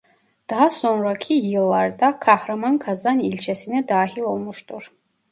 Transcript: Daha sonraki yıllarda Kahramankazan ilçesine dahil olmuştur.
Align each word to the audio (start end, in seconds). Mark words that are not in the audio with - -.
Daha 0.49 0.69
sonraki 0.69 1.33
yıllarda 1.33 2.19
Kahramankazan 2.19 3.19
ilçesine 3.19 3.87
dahil 3.87 4.21
olmuştur. 4.21 4.91